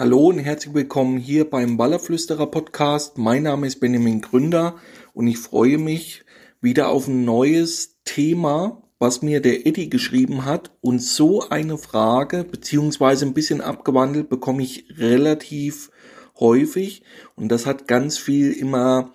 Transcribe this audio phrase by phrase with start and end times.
[0.00, 3.18] Hallo und herzlich willkommen hier beim Ballerflüsterer Podcast.
[3.18, 4.76] Mein Name ist Benjamin Gründer
[5.12, 6.24] und ich freue mich
[6.60, 10.70] wieder auf ein neues Thema, was mir der Eddie geschrieben hat.
[10.80, 15.90] Und so eine Frage, beziehungsweise ein bisschen abgewandelt, bekomme ich relativ
[16.38, 17.02] häufig.
[17.34, 19.12] Und das hat ganz viel immer,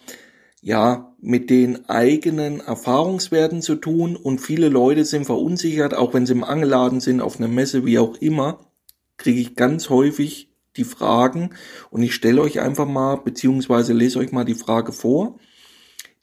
[0.59, 4.17] ja, mit den eigenen Erfahrungswerten zu tun.
[4.17, 7.99] Und viele Leute sind verunsichert, auch wenn sie im Angeladen sind, auf einer Messe, wie
[7.99, 8.59] auch immer,
[9.15, 11.51] kriege ich ganz häufig die Fragen
[11.89, 15.39] und ich stelle euch einfach mal, beziehungsweise lese euch mal die Frage vor.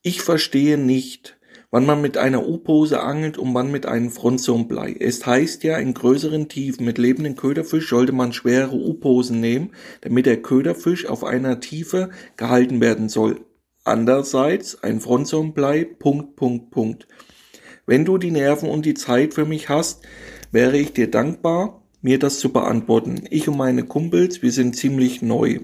[0.03, 1.39] Ich verstehe nicht,
[1.71, 4.97] wann man mit einer U-Pose angelt und wann mit einem Frontzonenblei.
[4.99, 10.27] Es heißt ja, in größeren Tiefen mit lebenden Köderfisch sollte man schwere U-Posen nehmen, damit
[10.27, 13.45] der Köderfisch auf einer Tiefe gehalten werden soll.
[13.85, 17.09] Andererseits ein Frontzonenblei, Punkt, Punkt, Punkt.
[17.87, 20.03] Wenn du die Nerven und die Zeit für mich hast,
[20.53, 23.25] wäre ich dir dankbar, mir das zu beantworten.
[23.31, 25.61] Ich und meine Kumpels, wir sind ziemlich neu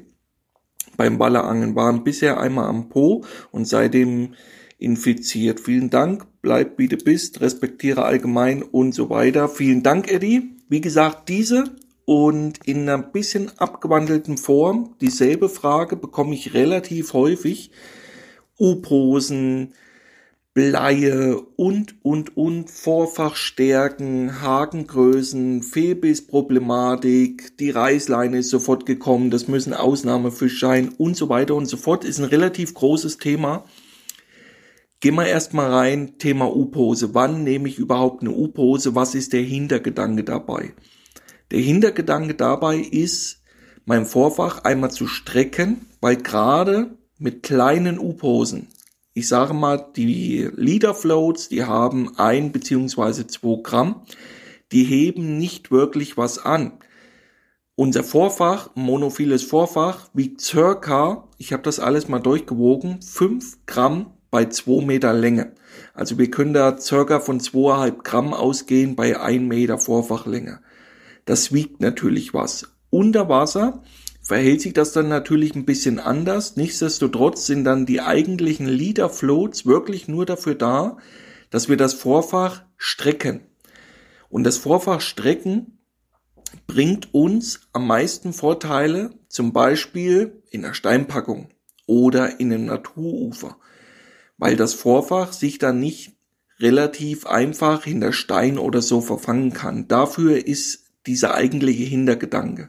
[0.97, 4.35] beim Ballerangeln, waren bisher einmal am Po und seitdem
[4.79, 5.61] infiziert.
[5.61, 9.49] Vielen Dank, bleib wie du bist, respektiere allgemein und so weiter.
[9.49, 10.57] Vielen Dank, Eddie.
[10.69, 11.65] Wie gesagt, diese
[12.05, 17.71] und in einer bisschen abgewandelten Form dieselbe Frage bekomme ich relativ häufig.
[18.59, 19.75] U-Posen,
[20.57, 30.67] Bleie und, und, und, Vorfachstärken, Hakengrößen, Fehlbissproblematik, die Reißleine ist sofort gekommen, das müssen Ausnahmefische
[30.67, 33.67] sein und so weiter und so fort, ist ein relativ großes Thema.
[35.01, 37.13] Gehen wir erstmal rein, Thema U-Pose.
[37.13, 38.95] Wann nehme ich überhaupt eine U-Pose?
[38.95, 40.73] Was ist der Hintergedanke dabei?
[41.51, 43.43] Der Hintergedanke dabei ist,
[43.85, 48.69] mein Vorfach einmal zu strecken, weil gerade mit kleinen U-Posen,
[49.17, 54.03] ich sage mal, die Leader Floats, die haben ein beziehungsweise zwei Gramm,
[54.73, 56.73] die heben nicht wirklich was an.
[57.77, 64.45] Unser Vorfach, monophiles Vorfach, wiegt circa, ich habe das alles mal durchgewogen, fünf Gramm bei
[64.51, 65.55] zwei Meter Länge.
[65.95, 70.61] Also wir können da circa von zweieinhalb Gramm ausgehen bei ein Meter Vorfachlänge.
[71.25, 72.69] Das wiegt natürlich was.
[72.91, 73.83] Unter Wasser
[74.27, 76.57] verhält sich das dann natürlich ein bisschen anders.
[76.57, 80.97] Nichtsdestotrotz sind dann die eigentlichen Leader Floats wirklich nur dafür da,
[81.51, 83.43] dass wir das Vorfach strecken.
[84.29, 85.79] Und das Vorfach strecken
[86.67, 91.51] bringt uns am meisten Vorteile, zum Beispiel in der Steinpackung
[91.87, 93.59] oder in einem Naturufer,
[94.39, 96.17] weil das Vorfach sich dann nicht
[96.59, 99.87] relativ einfach hinter Stein oder so verfangen kann.
[99.87, 102.69] Dafür ist dieser eigentliche Hintergedanke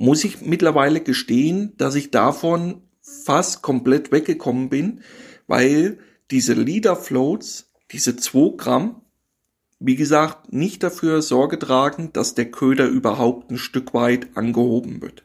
[0.00, 5.02] muss ich mittlerweile gestehen, dass ich davon fast komplett weggekommen bin,
[5.46, 5.98] weil
[6.30, 9.02] diese Leader Floats, diese 2 Gramm,
[9.78, 15.24] wie gesagt, nicht dafür Sorge tragen, dass der Köder überhaupt ein Stück weit angehoben wird.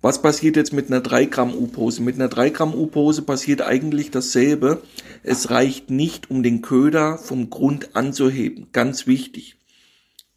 [0.00, 2.00] Was passiert jetzt mit einer 3 Gramm U-Pose?
[2.00, 4.82] Mit einer 3 Gramm U-Pose passiert eigentlich dasselbe.
[5.22, 8.68] Es reicht nicht, um den Köder vom Grund anzuheben.
[8.72, 9.57] Ganz wichtig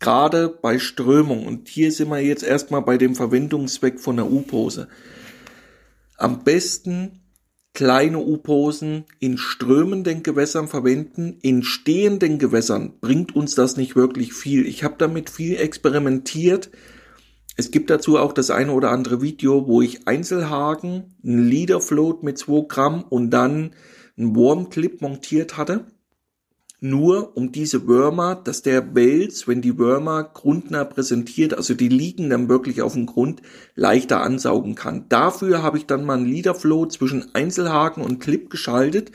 [0.01, 4.89] gerade bei Strömung, und hier sind wir jetzt erstmal bei dem Verwendungszweck von der U-Pose.
[6.17, 7.21] Am besten
[7.73, 11.37] kleine U-Posen in strömenden Gewässern verwenden.
[11.41, 14.67] In stehenden Gewässern bringt uns das nicht wirklich viel.
[14.67, 16.69] Ich habe damit viel experimentiert.
[17.55, 22.37] Es gibt dazu auch das eine oder andere Video, wo ich Einzelhaken, einen Leaderfloat mit
[22.37, 23.71] 2 Gramm und dann
[24.17, 25.85] einen Warm-Clip montiert hatte
[26.81, 32.31] nur um diese Würmer, dass der Wels, wenn die Würmer grundnah präsentiert, also die liegen
[32.31, 33.43] dann wirklich auf dem Grund,
[33.75, 35.05] leichter ansaugen kann.
[35.07, 39.11] Dafür habe ich dann mal einen Leaderflow zwischen Einzelhaken und Clip geschaltet,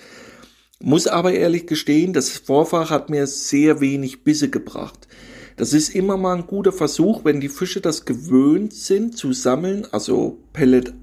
[0.78, 5.08] muss aber ehrlich gestehen, das Vorfach hat mir sehr wenig Bisse gebracht.
[5.56, 9.88] Das ist immer mal ein guter Versuch, wenn die Fische das gewöhnt sind zu sammeln,
[9.90, 10.94] also Pellet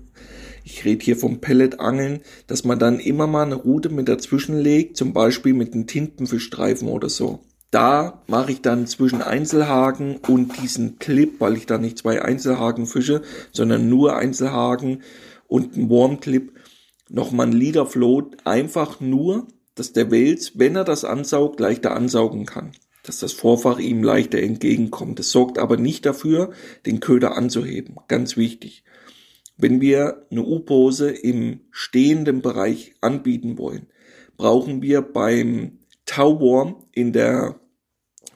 [0.63, 4.97] ich rede hier vom Pelletangeln, dass man dann immer mal eine Route mit dazwischen legt,
[4.97, 7.41] zum Beispiel mit einem Tintenfischstreifen oder so.
[7.72, 12.85] Da mache ich dann zwischen Einzelhaken und diesen Clip, weil ich da nicht zwei Einzelhaken
[12.85, 15.01] fische, sondern nur Einzelhaken
[15.48, 16.54] und einen Warmclip,
[17.09, 22.74] nochmal ein Leaderfloat, einfach nur, dass der Wels, wenn er das ansaugt, leichter ansaugen kann.
[23.04, 25.19] Dass das Vorfach ihm leichter entgegenkommt.
[25.19, 26.51] Das sorgt aber nicht dafür,
[26.86, 27.95] den Köder anzuheben.
[28.07, 28.83] Ganz wichtig.
[29.57, 33.88] Wenn wir eine U-Pose im stehenden Bereich anbieten wollen,
[34.35, 37.59] brauchen wir beim Tauworm in der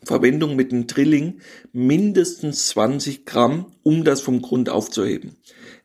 [0.04, 1.42] Verwendung mit dem Drilling
[1.74, 5.38] mindestens 20 Gramm, um das vom Grund aufzuheben.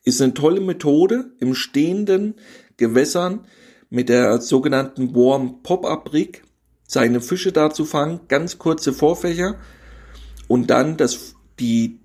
[0.04, 2.34] Ist eine tolle Methode im stehenden
[2.76, 3.46] Gewässern
[3.90, 6.42] mit der sogenannten Worm Pop-Up Rig
[6.86, 9.58] seine Fische da zu fangen, ganz kurze Vorfächer
[10.46, 12.01] und dann das, die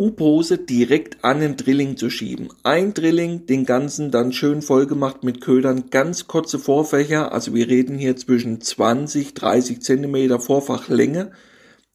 [0.00, 2.48] U-Pose direkt an den Drilling zu schieben.
[2.62, 7.98] Ein Drilling, den ganzen dann schön vollgemacht mit Ködern, ganz kurze Vorfächer, also wir reden
[7.98, 11.32] hier zwischen 20, 30 Zentimeter Vorfachlänge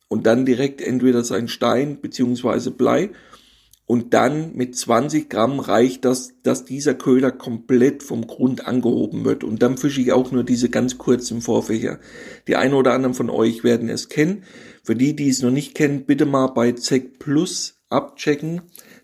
[0.08, 3.10] und dann direkt entweder sein Stein beziehungsweise Blei
[3.88, 9.44] und dann mit 20 Gramm reicht das, dass dieser Köder komplett vom Grund angehoben wird.
[9.44, 12.00] Und dann fische ich auch nur diese ganz kurzen Vorfächer.
[12.48, 14.44] Die einen oder anderen von euch werden es kennen.
[14.84, 18.62] Für die, die es noch nicht kennen, bitte mal bei ZEC Plus abchecken.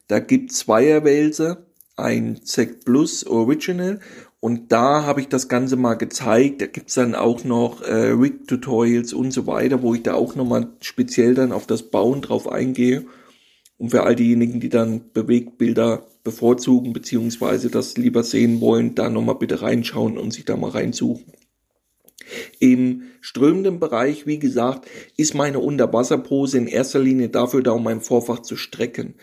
[0.08, 4.00] Da gibt Zweierwälze, ein ZEC Plus Original
[4.42, 6.62] und da habe ich das Ganze mal gezeigt.
[6.62, 10.68] Da gibt's dann auch noch äh, Rig-Tutorials und so weiter, wo ich da auch nochmal
[10.82, 13.06] speziell dann auf das Bauen drauf eingehe.
[13.78, 19.36] Und für all diejenigen, die dann Bewegtbilder bevorzugen, beziehungsweise das lieber sehen wollen, da nochmal
[19.36, 21.34] bitte reinschauen und sich da mal reinsuchen.
[22.60, 28.02] Im strömenden Bereich, wie gesagt, ist meine Unterwasserpose in erster Linie dafür da, um mein
[28.02, 29.16] Vorfach zu strecken.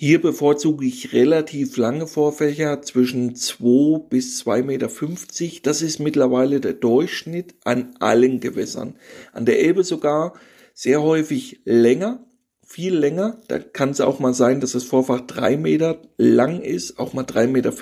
[0.00, 5.60] Hier bevorzuge ich relativ lange Vorfächer zwischen 2 bis 2,50 Meter.
[5.64, 8.94] Das ist mittlerweile der Durchschnitt an allen Gewässern.
[9.32, 10.34] An der Elbe sogar
[10.72, 12.24] sehr häufig länger,
[12.64, 13.38] viel länger.
[13.48, 17.24] Da kann es auch mal sein, dass das Vorfach 3 Meter lang ist, auch mal
[17.24, 17.72] 3,50 Meter.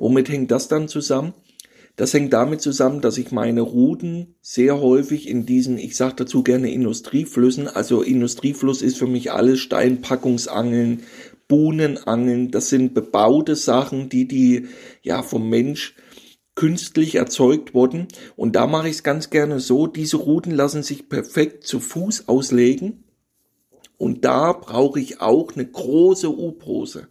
[0.00, 1.34] Womit hängt das dann zusammen?
[1.96, 6.42] Das hängt damit zusammen, dass ich meine Routen sehr häufig in diesen, ich sage dazu
[6.42, 11.02] gerne Industrieflüssen, also Industriefluss ist für mich alles Steinpackungsangeln,
[11.48, 14.68] Buhnenangeln, das sind bebaute Sachen, die die
[15.02, 15.94] ja vom Mensch
[16.54, 18.08] künstlich erzeugt wurden.
[18.36, 22.28] Und da mache ich es ganz gerne so, diese Routen lassen sich perfekt zu Fuß
[22.28, 23.04] auslegen.
[23.98, 27.08] Und da brauche ich auch eine große U-Pose.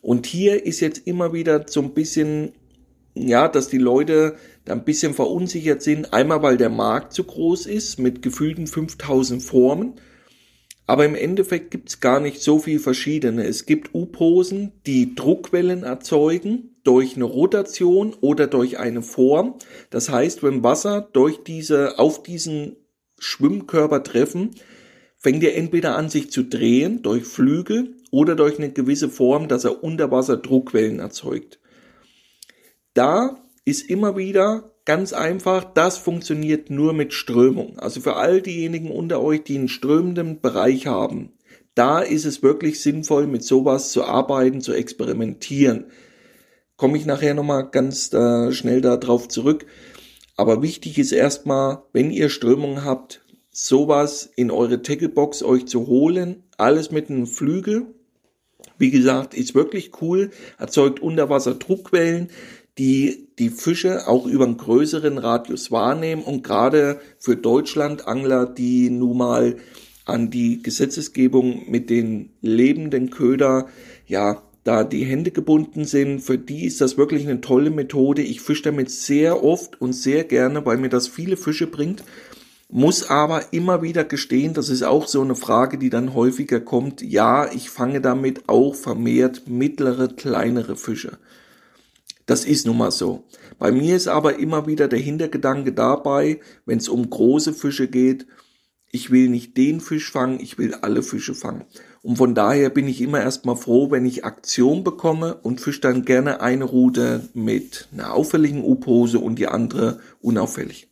[0.00, 2.52] Und hier ist jetzt immer wieder so ein bisschen
[3.26, 6.12] ja, dass die Leute da ein bisschen verunsichert sind.
[6.12, 9.94] Einmal, weil der Markt zu groß ist mit gefühlten 5000 Formen.
[10.86, 13.44] Aber im Endeffekt gibt es gar nicht so viel verschiedene.
[13.44, 19.56] Es gibt U-Posen, die Druckwellen erzeugen durch eine Rotation oder durch eine Form.
[19.90, 22.76] Das heißt, wenn Wasser durch diese, auf diesen
[23.18, 24.52] Schwimmkörper treffen,
[25.18, 29.64] fängt er entweder an sich zu drehen durch Flügel oder durch eine gewisse Form, dass
[29.64, 31.57] er unter Wasser Druckwellen erzeugt
[32.98, 37.78] da ist immer wieder ganz einfach, das funktioniert nur mit Strömung.
[37.78, 41.32] Also für all diejenigen unter euch, die einen strömenden Bereich haben,
[41.74, 45.84] da ist es wirklich sinnvoll, mit sowas zu arbeiten, zu experimentieren.
[46.76, 49.66] Komme ich nachher nochmal ganz äh, schnell darauf zurück.
[50.36, 56.42] Aber wichtig ist erstmal, wenn ihr Strömung habt, sowas in eure Tacklebox euch zu holen.
[56.56, 57.94] Alles mit einem Flügel.
[58.78, 60.30] Wie gesagt, ist wirklich cool.
[60.58, 62.30] Erzeugt Unterwasser Druckwellen
[62.78, 69.18] die die Fische auch über einen größeren Radius wahrnehmen und gerade für Deutschland-Angler, die nun
[69.18, 69.56] mal
[70.04, 73.68] an die Gesetzesgebung mit den lebenden Köder,
[74.06, 78.22] ja, da die Hände gebunden sind, für die ist das wirklich eine tolle Methode.
[78.22, 82.02] Ich fische damit sehr oft und sehr gerne, weil mir das viele Fische bringt.
[82.70, 87.00] Muss aber immer wieder gestehen, das ist auch so eine Frage, die dann häufiger kommt.
[87.00, 91.16] Ja, ich fange damit auch vermehrt mittlere, kleinere Fische.
[92.28, 93.24] Das ist nun mal so.
[93.58, 98.26] Bei mir ist aber immer wieder der Hintergedanke dabei, wenn es um große Fische geht,
[98.92, 101.64] ich will nicht den Fisch fangen, ich will alle Fische fangen.
[102.02, 106.04] Und von daher bin ich immer erstmal froh, wenn ich Aktion bekomme und fische dann
[106.04, 110.90] gerne eine Route mit einer auffälligen U-Pose und die andere unauffällig.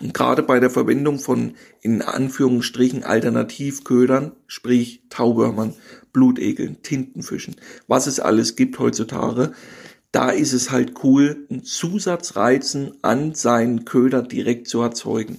[0.00, 1.52] Und gerade bei der Verwendung von
[1.82, 5.74] in Anführungsstrichen Alternativködern, sprich Taubörmern,
[6.14, 7.56] Blutegeln, Tintenfischen,
[7.88, 9.52] was es alles gibt heutzutage,
[10.16, 15.38] da ist es halt cool, einen Zusatzreizen an seinen Köder direkt zu erzeugen.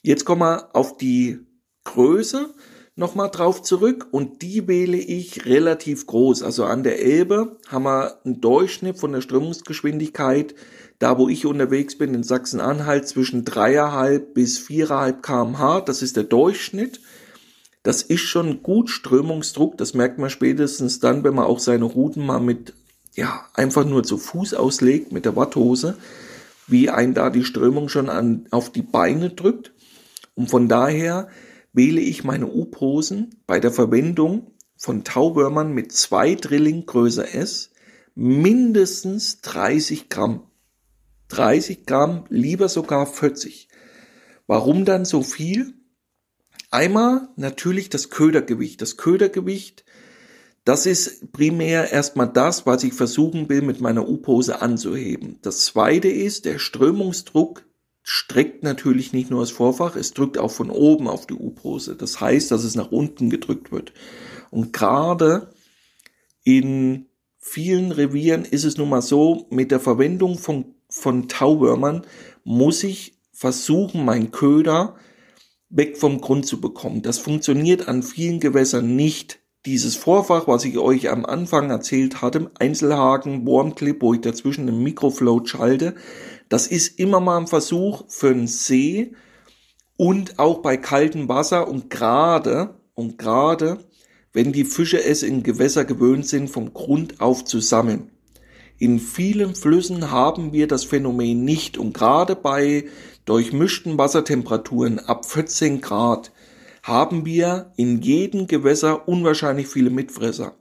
[0.00, 1.40] Jetzt kommen wir auf die
[1.84, 2.54] Größe
[2.96, 6.42] nochmal drauf zurück und die wähle ich relativ groß.
[6.42, 10.54] Also an der Elbe haben wir einen Durchschnitt von der Strömungsgeschwindigkeit,
[10.98, 15.82] da wo ich unterwegs bin in Sachsen-Anhalt zwischen 3,5 bis 4,5 kmh.
[15.82, 17.02] Das ist der Durchschnitt.
[17.82, 19.76] Das ist schon gut Strömungsdruck.
[19.76, 22.72] Das merkt man spätestens dann, wenn man auch seine Routen mal mit
[23.14, 25.96] ja, einfach nur zu Fuß auslegt mit der Watthose,
[26.66, 29.72] wie ein da die Strömung schon an, auf die Beine drückt.
[30.34, 31.28] Und von daher
[31.72, 37.70] wähle ich meine U-Posen bei der Verwendung von Tauwürmern mit zwei Drilling Größe S
[38.14, 40.44] mindestens 30 Gramm.
[41.28, 43.68] 30 Gramm, lieber sogar 40.
[44.46, 45.74] Warum dann so viel?
[46.70, 48.82] Einmal natürlich das Ködergewicht.
[48.82, 49.84] Das Ködergewicht
[50.64, 55.38] das ist primär erstmal das, was ich versuchen will, mit meiner U-Pose anzuheben.
[55.42, 57.66] Das zweite ist, der Strömungsdruck
[58.02, 61.96] streckt natürlich nicht nur das Vorfach, es drückt auch von oben auf die U-Pose.
[61.96, 63.92] Das heißt, dass es nach unten gedrückt wird.
[64.50, 65.50] Und gerade
[66.44, 67.06] in
[67.38, 72.06] vielen Revieren ist es nun mal so, mit der Verwendung von, von Tauwürmern
[72.42, 74.96] muss ich versuchen, meinen Köder
[75.68, 77.02] weg vom Grund zu bekommen.
[77.02, 79.40] Das funktioniert an vielen Gewässern nicht.
[79.66, 84.82] Dieses Vorfach, was ich euch am Anfang erzählt hatte, Einzelhaken, Warmclip, wo ich dazwischen einen
[84.82, 85.94] Microfloat schalte,
[86.50, 89.12] das ist immer mal ein Versuch für einen See
[89.96, 93.78] und auch bei kaltem Wasser und gerade, und gerade,
[94.34, 98.10] wenn die Fische es in Gewässer gewöhnt sind, vom Grund auf zu sammeln.
[98.78, 102.84] In vielen Flüssen haben wir das Phänomen nicht und gerade bei
[103.24, 106.32] durchmischten Wassertemperaturen ab 14 Grad
[106.84, 110.54] haben wir in jedem Gewässer unwahrscheinlich viele Mitfresser.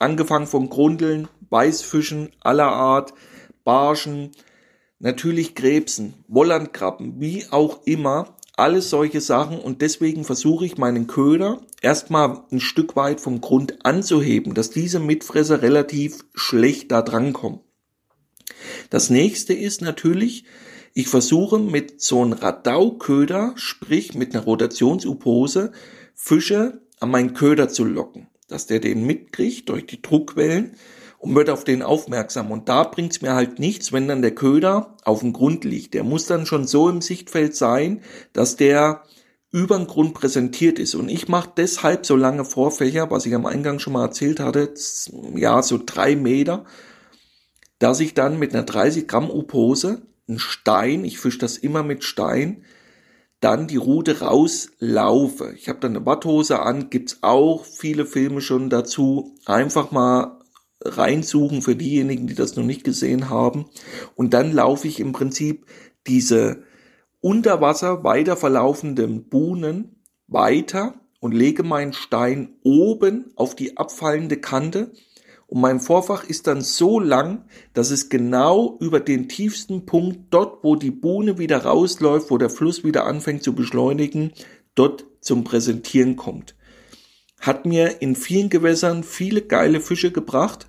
[0.00, 3.14] Angefangen von Grundeln, Weißfischen aller Art,
[3.62, 4.32] Barschen,
[4.98, 11.60] natürlich Krebsen, Wollandkrabben, wie auch immer, alles solche Sachen und deswegen versuche ich meinen Köder
[11.80, 17.60] erstmal ein Stück weit vom Grund anzuheben, dass diese Mitfresser relativ schlecht da drankommen.
[18.90, 20.44] Das nächste ist natürlich,
[20.94, 25.72] ich versuche mit so einem Radauköder, sprich mit einer Rotationsupose,
[26.14, 30.74] Fische an meinen Köder zu locken, dass der den mitkriegt durch die Druckwellen
[31.18, 32.50] und wird auf den aufmerksam.
[32.50, 35.94] Und da bringt's mir halt nichts, wenn dann der Köder auf dem Grund liegt.
[35.94, 38.02] Der muss dann schon so im Sichtfeld sein,
[38.32, 39.02] dass der
[39.50, 40.94] über den Grund präsentiert ist.
[40.94, 44.74] Und ich mache deshalb so lange Vorfächer, was ich am Eingang schon mal erzählt hatte,
[45.34, 46.64] ja, so drei Meter,
[47.78, 52.04] dass ich dann mit einer 30 Gramm Upose einen Stein, ich fische das immer mit
[52.04, 52.64] Stein,
[53.40, 55.52] dann die Route rauslaufe.
[55.56, 59.36] Ich habe dann eine Watthose an, gibt's auch viele Filme schon dazu.
[59.46, 60.40] Einfach mal
[60.84, 63.66] reinsuchen für diejenigen, die das noch nicht gesehen haben.
[64.14, 65.66] Und dann laufe ich im Prinzip
[66.06, 66.64] diese
[67.20, 74.92] unter Wasser weiter verlaufenden Buhnen weiter und lege meinen Stein oben auf die abfallende Kante.
[75.48, 80.62] Und mein Vorfach ist dann so lang, dass es genau über den tiefsten Punkt, dort
[80.62, 84.32] wo die Buhne wieder rausläuft, wo der Fluss wieder anfängt zu beschleunigen,
[84.76, 86.54] dort zum Präsentieren kommt
[87.40, 90.68] hat mir in vielen Gewässern viele geile Fische gebracht.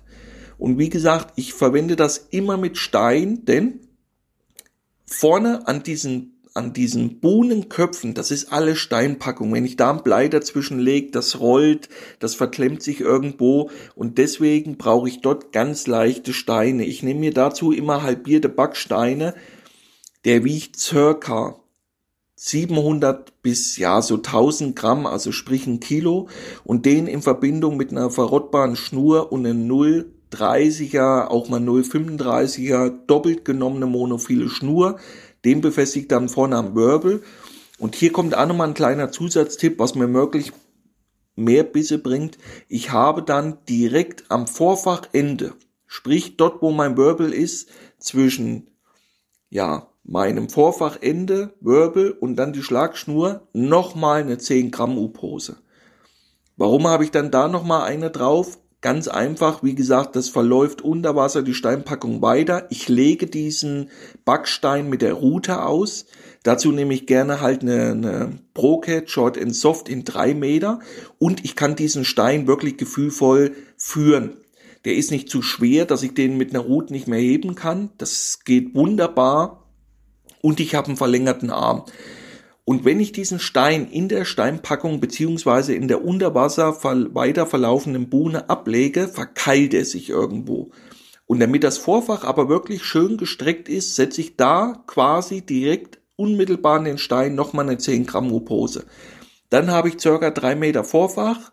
[0.58, 3.80] Und wie gesagt, ich verwende das immer mit Stein, denn
[5.06, 9.52] vorne an diesen an diesen Bohnenköpfen, das ist alle Steinpackung.
[9.52, 11.88] Wenn ich da ein Blei dazwischen lege, das rollt,
[12.18, 16.84] das verklemmt sich irgendwo und deswegen brauche ich dort ganz leichte Steine.
[16.84, 19.34] Ich nehme mir dazu immer halbierte Backsteine.
[20.26, 21.56] Der wiegt circa
[22.36, 26.28] 700 bis ja so 1000 Gramm, also sprich ein Kilo
[26.62, 29.66] und den in Verbindung mit einer verrottbaren Schnur und einem
[30.30, 34.98] 0,30er, auch mal 0,35er doppelt genommene monophile Schnur,
[35.44, 37.22] den befestigt dann vorne am Wirbel
[37.80, 40.52] und hier kommt auch nochmal ein kleiner Zusatztipp, was mir möglich
[41.34, 42.36] mehr Bisse bringt.
[42.68, 45.54] Ich habe dann direkt am Vorfachende,
[45.86, 48.68] sprich dort wo mein Wirbel ist, zwischen
[49.48, 55.56] ja, meinem Vorfachende, Wirbel und dann die Schlagschnur nochmal eine 10 Gramm U-Pose.
[56.58, 58.58] Warum habe ich dann da nochmal eine drauf?
[58.82, 62.66] Ganz einfach, wie gesagt, das verläuft unter Wasser die Steinpackung weiter.
[62.70, 63.90] Ich lege diesen
[64.24, 66.06] Backstein mit der Rute aus.
[66.44, 70.80] Dazu nehme ich gerne halt eine, eine ProCat Short and Soft in drei Meter
[71.18, 74.38] und ich kann diesen Stein wirklich gefühlvoll führen.
[74.86, 77.90] Der ist nicht zu schwer, dass ich den mit einer Rute nicht mehr heben kann.
[77.98, 79.66] Das geht wunderbar
[80.40, 81.84] und ich habe einen verlängerten Arm.
[82.70, 88.48] Und wenn ich diesen Stein in der Steinpackung beziehungsweise in der Unterwasser weiter verlaufenden Buhne
[88.48, 90.70] ablege, verkeilt er sich irgendwo.
[91.26, 96.78] Und damit das Vorfach aber wirklich schön gestreckt ist, setze ich da quasi direkt unmittelbar
[96.78, 98.84] in den Stein nochmal eine 10 Gramm Rupose.
[99.48, 101.50] Dann habe ich circa drei Meter Vorfach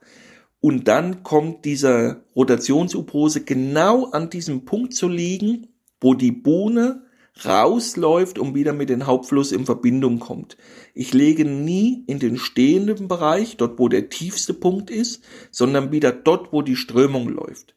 [0.59, 5.65] und dann kommt diese Rotationsupose genau an diesem Punkt zu liegen,
[6.00, 7.06] wo die Buhne
[7.46, 10.58] rausläuft und wieder mit dem Hauptfluss in Verbindung kommt.
[10.94, 16.12] Ich lege nie in den stehenden Bereich, dort wo der tiefste Punkt ist, sondern wieder
[16.12, 17.74] dort, wo die Strömung läuft.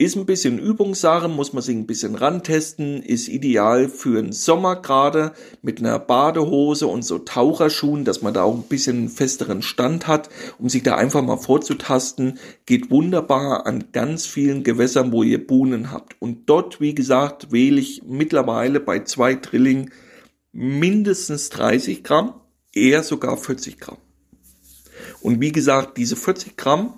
[0.00, 4.76] Ist ein bisschen Übungssache, muss man sich ein bisschen rantesten, ist ideal für den Sommer
[4.76, 10.06] gerade mit einer Badehose und so Taucherschuhen, dass man da auch ein bisschen festeren Stand
[10.06, 10.28] hat,
[10.60, 12.38] um sich da einfach mal vorzutasten.
[12.64, 16.14] Geht wunderbar an ganz vielen Gewässern, wo ihr Buhnen habt.
[16.20, 19.90] Und dort, wie gesagt, wähle ich mittlerweile bei zwei Drilling
[20.52, 22.34] mindestens 30 Gramm,
[22.72, 23.98] eher sogar 40 Gramm.
[25.22, 26.94] Und wie gesagt, diese 40 Gramm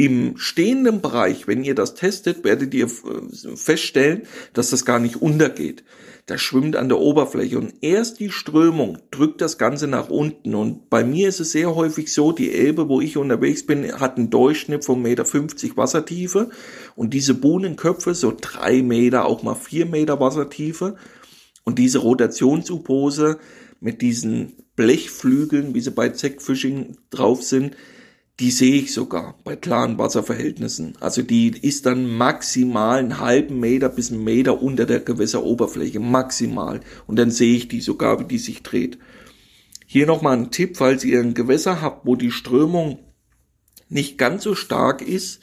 [0.00, 4.22] Im stehenden Bereich, wenn ihr das testet, werdet ihr feststellen,
[4.54, 5.84] dass das gar nicht untergeht.
[6.24, 10.54] Das schwimmt an der Oberfläche und erst die Strömung drückt das Ganze nach unten.
[10.54, 14.16] Und bei mir ist es sehr häufig so, die Elbe, wo ich unterwegs bin, hat
[14.16, 16.48] einen Durchschnitt von 1,50 Meter Wassertiefe
[16.96, 20.96] und diese Buhnenköpfe so drei Meter, auch mal vier Meter Wassertiefe.
[21.64, 23.38] Und diese Rotationsupose
[23.80, 27.76] mit diesen Blechflügeln, wie sie bei Zeckfishing drauf sind,
[28.40, 30.94] die sehe ich sogar bei klaren Wasserverhältnissen.
[30.98, 36.80] Also die ist dann maximal einen halben Meter bis einen Meter unter der Gewässeroberfläche, maximal.
[37.06, 38.98] Und dann sehe ich die sogar, wie die sich dreht.
[39.86, 42.98] Hier nochmal ein Tipp, falls ihr ein Gewässer habt, wo die Strömung
[43.90, 45.42] nicht ganz so stark ist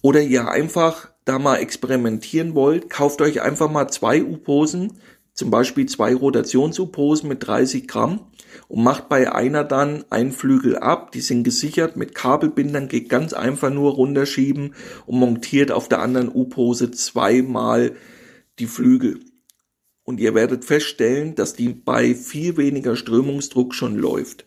[0.00, 4.94] oder ihr einfach da mal experimentieren wollt, kauft euch einfach mal zwei U-Posen,
[5.34, 8.20] zum Beispiel zwei Rotations-U-Posen mit 30 Gramm
[8.68, 11.12] und macht bei einer dann einen Flügel ab.
[11.12, 14.74] Die sind gesichert mit Kabelbindern, geht ganz einfach nur runterschieben
[15.06, 17.96] und montiert auf der anderen U-Pose zweimal
[18.58, 19.20] die Flügel.
[20.04, 24.44] Und ihr werdet feststellen, dass die bei viel weniger Strömungsdruck schon läuft.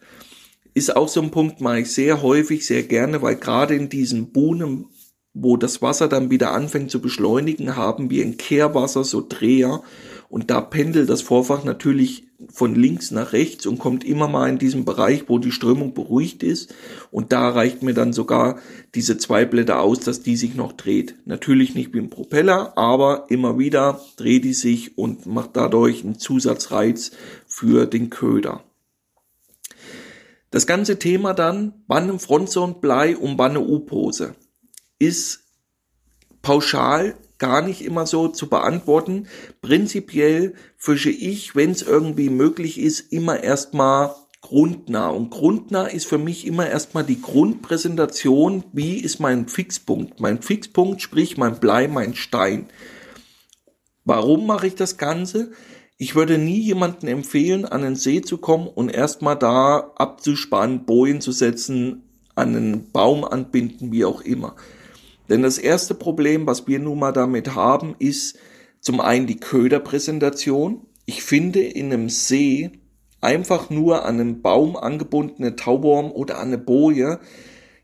[0.73, 4.33] Ist auch so ein Punkt, mache ich sehr häufig, sehr gerne, weil gerade in diesen
[4.33, 4.87] Buhnen,
[5.33, 9.81] wo das Wasser dann wieder anfängt zu beschleunigen, haben wir in Kehrwasser so Dreher
[10.29, 14.57] und da pendelt das Vorfach natürlich von links nach rechts und kommt immer mal in
[14.57, 16.73] diesem Bereich, wo die Strömung beruhigt ist.
[17.11, 18.59] Und da reicht mir dann sogar
[18.93, 21.15] diese zwei Blätter aus, dass die sich noch dreht.
[21.25, 26.19] Natürlich nicht wie ein Propeller, aber immer wieder dreht die sich und macht dadurch einen
[26.19, 27.11] Zusatzreiz
[27.47, 28.63] für den Köder.
[30.51, 34.35] Das ganze Thema dann, wann Frontzone-Blei und wann U-Pose,
[34.99, 35.43] ist
[36.41, 39.27] pauschal gar nicht immer so zu beantworten.
[39.61, 45.09] Prinzipiell fische ich, wenn es irgendwie möglich ist, immer erstmal grundnah.
[45.09, 50.19] Und grundnah ist für mich immer erstmal die Grundpräsentation, wie ist mein Fixpunkt.
[50.19, 52.67] Mein Fixpunkt, sprich mein Blei, mein Stein.
[54.03, 55.51] Warum mache ich das Ganze?
[55.97, 61.21] Ich würde nie jemanden empfehlen, an den See zu kommen und erstmal da abzuspannen, Bojen
[61.21, 62.03] zu setzen,
[62.35, 64.55] an einen Baum anbinden, wie auch immer.
[65.29, 68.37] Denn das erste Problem, was wir nun mal damit haben, ist
[68.79, 70.85] zum einen die Köderpräsentation.
[71.05, 72.71] Ich finde in einem See
[73.21, 77.19] einfach nur an einen Baum angebundene Tauwurm oder an eine Boje,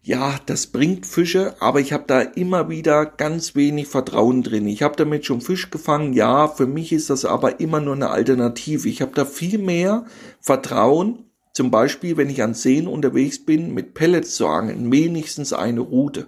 [0.03, 4.67] ja, das bringt Fische, aber ich habe da immer wieder ganz wenig Vertrauen drin.
[4.67, 8.09] Ich habe damit schon Fisch gefangen, ja, für mich ist das aber immer nur eine
[8.09, 8.89] Alternative.
[8.89, 10.05] Ich habe da viel mehr
[10.39, 15.81] Vertrauen, zum Beispiel, wenn ich an Seen unterwegs bin, mit Pellets zu angeln, wenigstens eine
[15.81, 16.27] Route.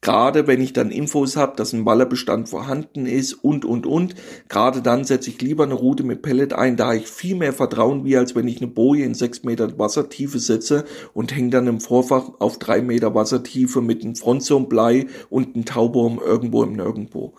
[0.00, 4.14] Gerade wenn ich dann Infos habe, dass ein Wallerbestand vorhanden ist und, und, und.
[4.48, 8.04] Gerade dann setze ich lieber eine Route mit Pellet ein, da ich viel mehr Vertrauen
[8.04, 10.84] wie als wenn ich eine Boje in sechs Meter Wassertiefe setze
[11.14, 16.20] und hänge dann im Vorfach auf drei Meter Wassertiefe mit einem Frontzone-Blei und einem Taubaum
[16.24, 17.34] irgendwo im Nirgendwo.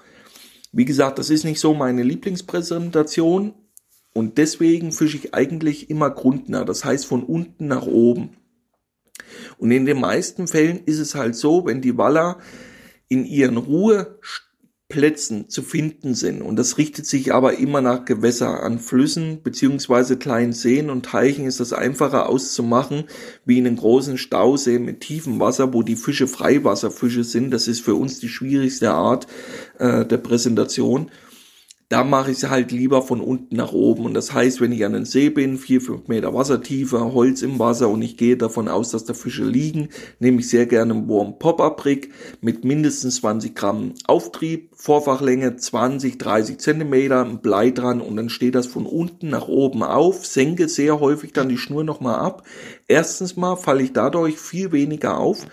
[0.74, 3.54] Wie gesagt, das ist nicht so meine Lieblingspräsentation
[4.14, 8.32] und deswegen fische ich eigentlich immer grundnah, das heißt von unten nach oben.
[9.58, 12.38] Und in den meisten Fällen ist es halt so, wenn die Waller
[13.08, 18.80] in ihren Ruheplätzen zu finden sind, und das richtet sich aber immer nach Gewässer, an
[18.80, 20.90] Flüssen beziehungsweise kleinen Seen.
[20.90, 23.06] Und Teichen ist das einfacher auszumachen,
[23.46, 27.52] wie in einem großen Stausee mit tiefem Wasser, wo die Fische Freiwasserfische sind.
[27.52, 29.28] Das ist für uns die schwierigste Art
[29.80, 31.10] äh, der Präsentation
[31.90, 34.06] da mache ich es halt lieber von unten nach oben.
[34.06, 37.58] Und das heißt, wenn ich an den See bin, vier, fünf Meter Wassertiefe, Holz im
[37.58, 41.08] Wasser und ich gehe davon aus, dass da Fische liegen, nehme ich sehr gerne einen
[41.08, 42.10] Wurm Pop-Up-Rig
[42.42, 48.54] mit mindestens 20 Gramm Auftrieb, Vorfachlänge 20, 30 Zentimeter, ein Blei dran und dann steht
[48.54, 52.44] das von unten nach oben auf, senke sehr häufig dann die Schnur nochmal ab.
[52.88, 55.48] Erstens mal falle ich dadurch viel weniger auf.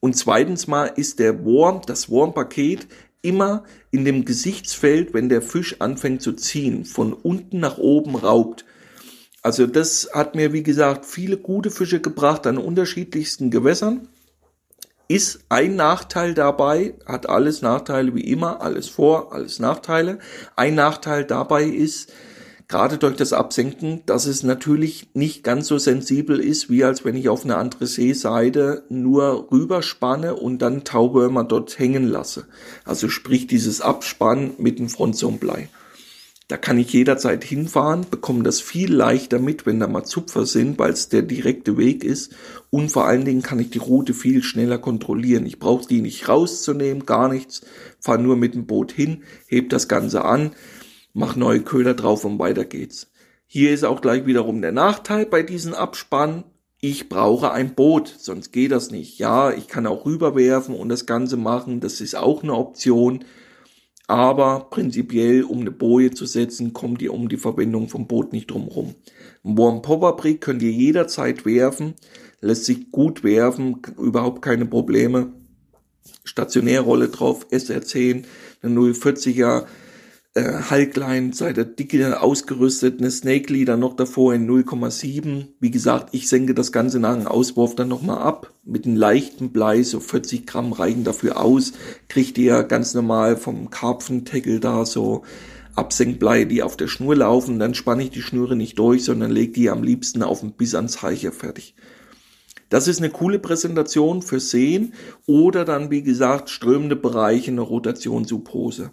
[0.00, 2.86] Und zweitens mal ist der Wurm, das Wurmpaket
[3.22, 8.64] immer in dem Gesichtsfeld, wenn der Fisch anfängt zu ziehen, von unten nach oben raubt.
[9.42, 14.08] Also das hat mir, wie gesagt, viele gute Fische gebracht an unterschiedlichsten Gewässern.
[15.08, 20.18] Ist ein Nachteil dabei, hat alles Nachteile wie immer, alles Vor, alles Nachteile.
[20.54, 22.12] Ein Nachteil dabei ist,
[22.68, 27.16] gerade durch das Absenken, dass es natürlich nicht ganz so sensibel ist, wie als wenn
[27.16, 32.46] ich auf eine andere Seeseite nur rüberspanne und dann Tauwürmer dort hängen lasse.
[32.84, 35.70] Also sprich dieses Abspannen mit dem Frontzonblei.
[36.46, 40.78] Da kann ich jederzeit hinfahren, bekomme das viel leichter mit, wenn da mal Zupfer sind,
[40.78, 42.34] weil es der direkte Weg ist.
[42.70, 45.44] Und vor allen Dingen kann ich die Route viel schneller kontrollieren.
[45.44, 47.60] Ich brauche die nicht rauszunehmen, gar nichts.
[48.00, 50.52] Fahre nur mit dem Boot hin, heb das Ganze an,
[51.12, 53.10] mach neue Köder drauf und weiter geht's.
[53.46, 56.44] Hier ist auch gleich wiederum der Nachteil bei diesen Abspann.
[56.80, 59.18] ich brauche ein Boot, sonst geht das nicht.
[59.18, 63.24] Ja, ich kann auch rüberwerfen und das Ganze machen, das ist auch eine Option.
[64.06, 68.50] Aber prinzipiell, um eine Boje zu setzen, kommt ihr um die Verbindung vom Boot nicht
[68.50, 68.94] drumherum.
[69.44, 71.94] Ein Warm Popper Brick könnt ihr jederzeit werfen,
[72.40, 75.32] lässt sich gut werfen, überhaupt keine Probleme.
[76.24, 78.24] Stationärrolle drauf, SR10,
[78.62, 79.66] eine 040er
[80.38, 85.48] äh, Hulkline, sei der dicke ausgerüstet, eine Snake Leader noch davor in 0,7.
[85.58, 88.52] Wie gesagt, ich senke das Ganze nach dem Auswurf dann nochmal ab.
[88.64, 91.72] Mit einem leichten Blei, so 40 Gramm reichen dafür aus.
[92.08, 95.24] Kriegt ihr ganz normal vom Karpfenteckel da so
[95.74, 97.58] Absenkblei, die auf der Schnur laufen.
[97.58, 100.74] Dann spanne ich die Schnüre nicht durch, sondern lege die am liebsten auf den bis
[100.74, 101.74] ans Heicher fertig.
[102.68, 104.92] Das ist eine coole Präsentation für Sehen
[105.26, 108.90] oder dann, wie gesagt, strömende Bereiche, eine Rotationssubhose.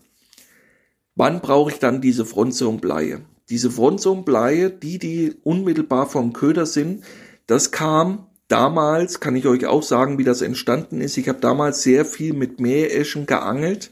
[1.15, 3.21] Wann brauche ich dann diese Frontzone-Bleie?
[3.49, 7.05] Diese Frontzone-Bleie, die, die unmittelbar vom Köder sind,
[7.47, 11.17] das kam damals, kann ich euch auch sagen, wie das entstanden ist.
[11.17, 13.91] Ich habe damals sehr viel mit Meereschen geangelt,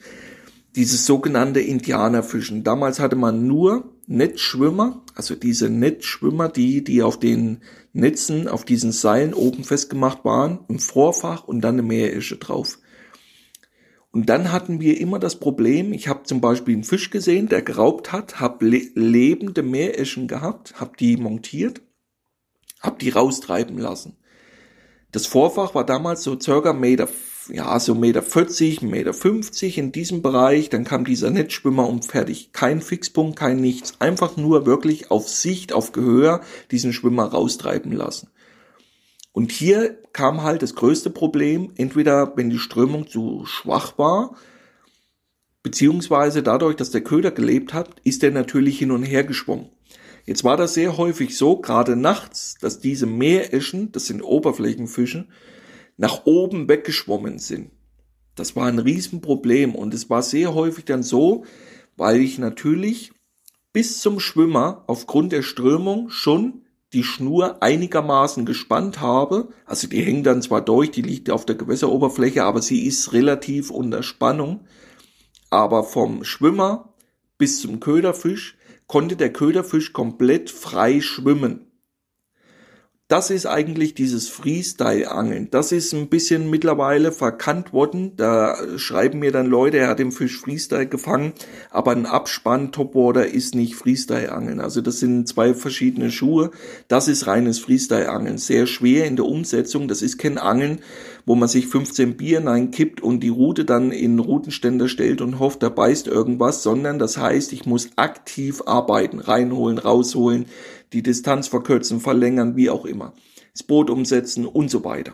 [0.76, 2.64] dieses sogenannte Indianerfischen.
[2.66, 7.62] Damals hatte man nur Netzschwimmer, also diese Netzschwimmer, die, die auf den
[7.94, 12.80] Netzen, auf diesen Seilen oben festgemacht waren, im Vorfach und dann eine Meeresche drauf.
[14.13, 17.63] Und dann hatten wir immer das Problem, ich habe zum Beispiel einen Fisch gesehen, der
[17.63, 21.82] geraubt hat, habe le lebende Meereschen gehabt, habe die montiert,
[22.80, 24.15] habe die raustreiben lassen.
[25.12, 27.08] Das Vorfach war damals so circa Meter,
[27.49, 30.69] ja, so Meter 40, Meter 50 in diesem Bereich.
[30.69, 32.52] Dann kam dieser Netzschwimmer und fertig.
[32.52, 33.99] Kein Fixpunkt, kein nichts.
[33.99, 38.30] Einfach nur wirklich auf Sicht, auf Gehör diesen Schwimmer raustreiben lassen.
[39.34, 44.36] Und hier kam halt das größte Problem, entweder wenn die Strömung zu schwach war,
[45.63, 49.69] beziehungsweise dadurch, dass der Köder gelebt hat, ist er natürlich hin und her geschwommen.
[50.26, 55.28] Jetzt war das sehr häufig so, gerade nachts, dass diese Meereschen, das sind Oberflächenfische,
[55.98, 57.72] nach oben weggeschwommen sind.
[58.36, 61.43] Das war ein Riesenproblem und es war sehr häufig dann so,
[61.98, 63.12] weil ich natürlich
[63.74, 66.62] bis zum Schwimmer aufgrund der Strömung schon
[66.93, 69.49] die Schnur einigermaßen gespannt habe.
[69.65, 73.71] Also die hängt dann zwar durch, die liegt auf der Gewässeroberfläche, aber sie ist relativ
[73.71, 74.67] unter Spannung.
[75.49, 76.93] Aber vom Schwimmer
[77.38, 81.73] bis zum Köderfisch konnte der Köderfisch komplett frei schwimmen
[83.13, 85.49] das ist eigentlich dieses Freestyle-Angeln.
[85.52, 88.13] Das ist ein bisschen mittlerweile verkannt worden.
[88.17, 91.34] Da schreiben mir dann Leute, er hat den Fisch Freestyle gefangen,
[91.69, 94.60] aber ein Abspann Topwater ist nicht Freestyle-Angeln.
[94.60, 96.49] Also das sind zwei verschiedene Schuhe.
[96.88, 98.39] Das ist reines Freestyle-Angeln.
[98.39, 99.88] Sehr schwer in der Umsetzung.
[99.88, 100.80] Das ist kein Angeln,
[101.28, 105.62] wo man sich 15 Bier kippt und die Route dann in Routenständer stellt und hofft,
[105.62, 110.47] da beißt irgendwas, sondern das heißt, ich muss aktiv arbeiten, reinholen, rausholen
[110.93, 113.13] die Distanz verkürzen, verlängern, wie auch immer.
[113.51, 115.13] Das Boot umsetzen und so weiter.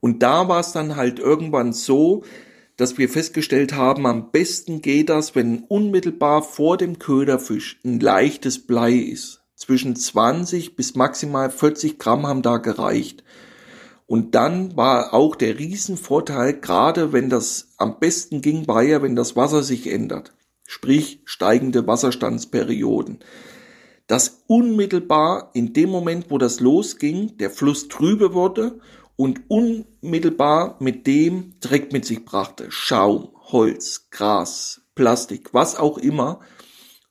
[0.00, 2.22] Und da war es dann halt irgendwann so,
[2.76, 8.66] dass wir festgestellt haben, am besten geht das, wenn unmittelbar vor dem Köderfisch ein leichtes
[8.66, 9.42] Blei ist.
[9.54, 13.24] Zwischen 20 bis maximal 40 Gramm haben da gereicht.
[14.06, 19.16] Und dann war auch der Riesenvorteil, gerade wenn das am besten ging, war ja, wenn
[19.16, 20.34] das Wasser sich ändert.
[20.68, 23.20] Sprich steigende Wasserstandsperioden
[24.06, 28.78] dass unmittelbar in dem Moment, wo das losging, der Fluss trübe wurde
[29.16, 32.66] und unmittelbar mit dem Dreck mit sich brachte.
[32.70, 36.40] Schaum, Holz, Gras, Plastik, was auch immer.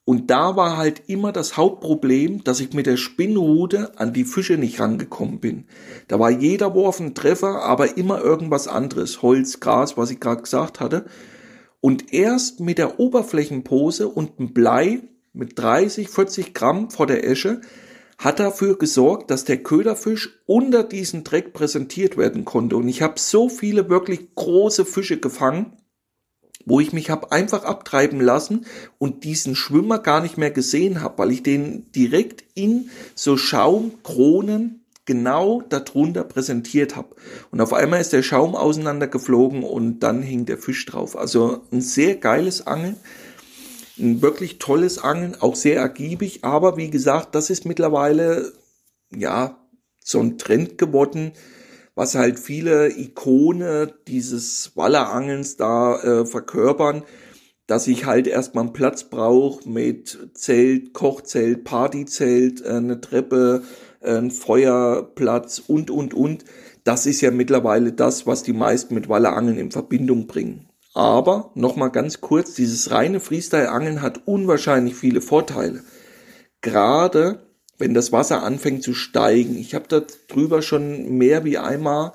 [0.04, 4.56] Und da war halt immer das Hauptproblem, dass ich mit der Spinnrute an die Fische
[4.56, 5.64] nicht rangekommen bin.
[6.06, 9.20] Da war jeder Wurf ein Treffer, aber immer irgendwas anderes.
[9.22, 11.06] Holz, Gras, was ich gerade gesagt hatte.
[11.80, 15.02] Und erst mit der Oberflächenpose und dem Blei
[15.36, 17.60] mit 30, 40 Gramm vor der Esche
[18.18, 22.76] hat dafür gesorgt, dass der Köderfisch unter diesen Dreck präsentiert werden konnte.
[22.76, 25.76] Und ich habe so viele wirklich große Fische gefangen,
[26.64, 28.64] wo ich mich habe einfach abtreiben lassen
[28.98, 34.86] und diesen Schwimmer gar nicht mehr gesehen habe, weil ich den direkt in so Schaumkronen
[35.04, 37.14] genau darunter präsentiert habe.
[37.52, 41.16] Und auf einmal ist der Schaum auseinandergeflogen und dann hing der Fisch drauf.
[41.16, 42.96] Also ein sehr geiles Angeln
[43.98, 48.52] ein wirklich tolles Angeln, auch sehr ergiebig, aber wie gesagt, das ist mittlerweile
[49.14, 49.58] ja
[50.04, 51.32] so ein Trend geworden,
[51.94, 57.02] was halt viele Ikone dieses Wallerangelns da äh, verkörpern,
[57.66, 63.62] dass ich halt erstmal einen Platz brauche mit Zelt, Kochzelt, Partyzelt, äh, eine Treppe,
[64.00, 66.44] äh, ein Feuerplatz und und und.
[66.84, 70.65] Das ist ja mittlerweile das, was die meisten mit Wallerangeln in Verbindung bringen.
[70.96, 75.84] Aber nochmal ganz kurz, dieses reine Freestyle-Angeln hat unwahrscheinlich viele Vorteile.
[76.62, 79.58] Gerade wenn das Wasser anfängt zu steigen.
[79.58, 82.14] Ich habe darüber schon mehr wie einmal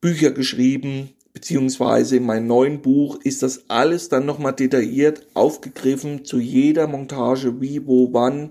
[0.00, 6.38] Bücher geschrieben, beziehungsweise in meinem neuen Buch ist das alles dann nochmal detailliert aufgegriffen zu
[6.38, 8.50] jeder Montage, wie, wo, wann.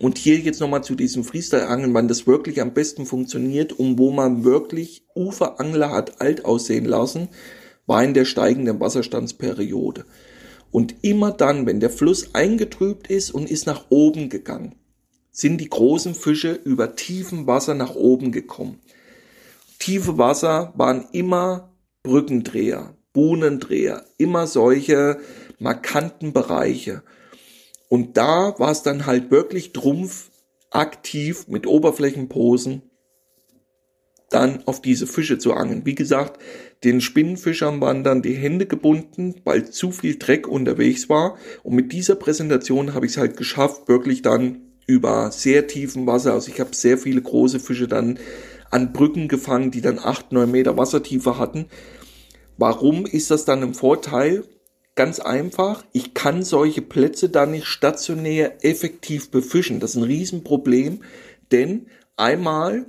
[0.00, 4.10] Und hier jetzt nochmal zu diesem Freestyle-Angeln, wann das wirklich am besten funktioniert und wo
[4.12, 7.28] man wirklich Uferangler hat alt aussehen lassen,
[7.88, 10.04] war in der steigenden Wasserstandsperiode.
[10.70, 14.74] Und immer dann, wenn der Fluss eingetrübt ist und ist nach oben gegangen,
[15.32, 18.78] sind die großen Fische über tiefem Wasser nach oben gekommen.
[19.78, 21.72] Tiefe Wasser waren immer
[22.02, 25.18] Brückendreher, Buhnendreher, immer solche
[25.58, 27.02] markanten Bereiche.
[27.88, 30.30] Und da war es dann halt wirklich Trumpf
[30.70, 32.82] aktiv mit Oberflächenposen
[34.30, 35.86] dann auf diese Fische zu angeln.
[35.86, 36.40] Wie gesagt,
[36.84, 41.36] den Spinnenfischern waren dann die Hände gebunden, weil zu viel Dreck unterwegs war.
[41.62, 46.32] Und mit dieser Präsentation habe ich es halt geschafft, wirklich dann über sehr tiefem Wasser,
[46.32, 48.18] also ich habe sehr viele große Fische dann
[48.70, 51.66] an Brücken gefangen, die dann acht, neun Meter Wassertiefe hatten.
[52.56, 54.44] Warum ist das dann ein Vorteil?
[54.94, 59.78] Ganz einfach, ich kann solche Plätze dann nicht stationär effektiv befischen.
[59.78, 61.02] Das ist ein Riesenproblem,
[61.52, 61.86] denn
[62.16, 62.86] einmal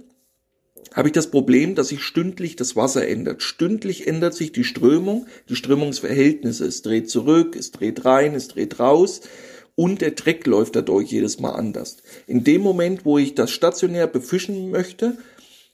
[0.93, 3.43] habe ich das Problem, dass sich stündlich das Wasser ändert.
[3.43, 6.65] Stündlich ändert sich die Strömung, die Strömungsverhältnisse.
[6.65, 9.21] Es dreht zurück, es dreht rein, es dreht raus
[9.75, 11.97] und der Dreck läuft dadurch jedes Mal anders.
[12.27, 15.17] In dem Moment, wo ich das stationär befischen möchte,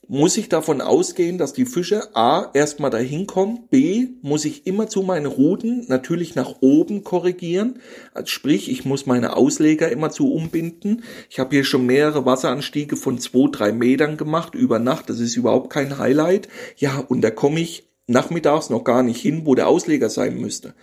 [0.07, 4.87] muss ich davon ausgehen, dass die Fische A erstmal dahin kommen, B muss ich immer
[4.87, 7.79] zu meine Routen natürlich nach oben korrigieren,
[8.13, 11.03] also sprich ich muss meine Ausleger immer zu umbinden.
[11.29, 15.35] Ich habe hier schon mehrere Wasseranstiege von zwei, drei Metern gemacht über Nacht, das ist
[15.35, 16.47] überhaupt kein Highlight.
[16.77, 20.75] Ja, und da komme ich nachmittags noch gar nicht hin, wo der Ausleger sein müsste.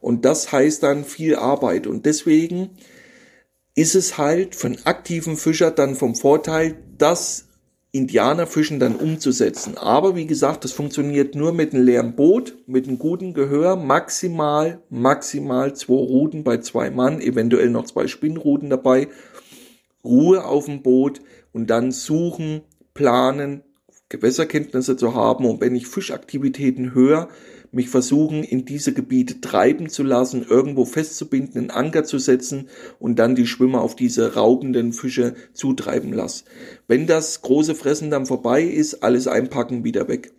[0.00, 2.70] Und das heißt dann viel Arbeit und deswegen
[3.74, 7.49] ist es halt für einen aktiven Fischer dann vom Vorteil, dass
[7.92, 9.76] Indianerfischen dann umzusetzen.
[9.76, 14.80] Aber wie gesagt, das funktioniert nur mit einem leeren Boot, mit einem guten Gehör, maximal,
[14.90, 19.08] maximal zwei Ruten bei zwei Mann, eventuell noch zwei Spinnruten dabei,
[20.04, 21.20] Ruhe auf dem Boot
[21.52, 22.62] und dann suchen,
[22.94, 23.62] planen,
[24.08, 25.44] Gewässerkenntnisse zu haben.
[25.44, 27.28] Und wenn ich Fischaktivitäten höre,
[27.72, 33.18] mich versuchen, in diese Gebiete treiben zu lassen, irgendwo festzubinden, einen Anker zu setzen und
[33.18, 36.44] dann die Schwimmer auf diese raubenden Fische zutreiben lassen.
[36.88, 40.32] Wenn das große Fressen dann vorbei ist, alles einpacken, wieder weg.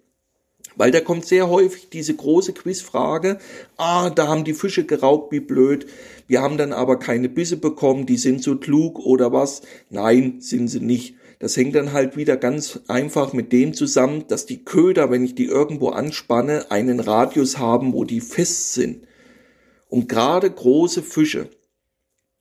[0.75, 3.39] Weil da kommt sehr häufig diese große Quizfrage,
[3.77, 5.85] ah, da haben die Fische geraubt, wie blöd,
[6.27, 9.63] wir haben dann aber keine Bisse bekommen, die sind so klug oder was.
[9.89, 11.15] Nein, sind sie nicht.
[11.41, 15.33] Das hängt dann halt wieder ganz einfach mit dem zusammen, dass die Köder, wenn ich
[15.33, 19.07] die irgendwo anspanne, einen Radius haben, wo die fest sind.
[19.89, 21.49] Und gerade große Fische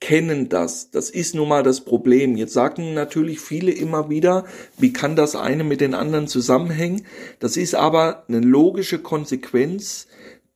[0.00, 0.90] kennen das.
[0.90, 2.36] Das ist nun mal das Problem.
[2.36, 4.44] Jetzt sagen natürlich viele immer wieder,
[4.76, 7.06] wie kann das eine mit den anderen zusammenhängen?
[7.38, 10.08] Das ist aber eine logische Konsequenz,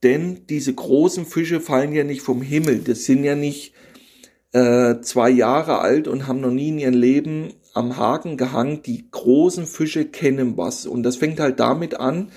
[0.03, 2.81] denn diese großen Fische fallen ja nicht vom Himmel.
[2.81, 3.73] Das sind ja nicht
[4.51, 9.05] äh, zwei Jahre alt und haben noch nie in ihrem Leben am Haken gehangen, die
[9.11, 10.85] großen Fische kennen was.
[10.85, 12.31] Und das fängt halt damit an,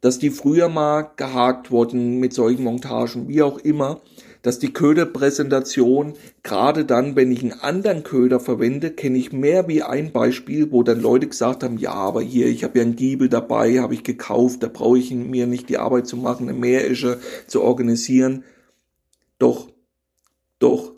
[0.00, 4.02] dass die früher mal gehakt wurden mit solchen Montagen, wie auch immer,
[4.42, 9.82] dass die Köderpräsentation, gerade dann, wenn ich einen anderen Köder verwende, kenne ich mehr wie
[9.82, 13.30] ein Beispiel, wo dann Leute gesagt haben, ja, aber hier, ich habe ja einen Giebel
[13.30, 17.20] dabei, habe ich gekauft, da brauche ich mir nicht die Arbeit zu machen, eine Meeresche
[17.46, 18.44] zu organisieren.
[19.38, 19.70] Doch,
[20.58, 20.92] doch,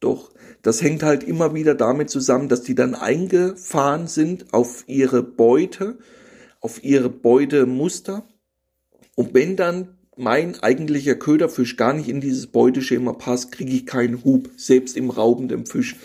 [0.00, 0.30] doch.
[0.62, 5.98] Das hängt halt immer wieder damit zusammen, dass die dann eingefahren sind auf ihre Beute,
[6.60, 8.28] auf ihre Beutemuster.
[9.14, 14.22] Und wenn dann mein eigentlicher Köderfisch gar nicht in dieses Beuteschema passt, kriege ich keinen
[14.22, 15.96] Hub, selbst im raubenden Fisch.